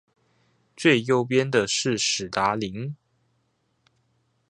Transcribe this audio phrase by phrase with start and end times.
[0.75, 2.95] 最右邊的是史達林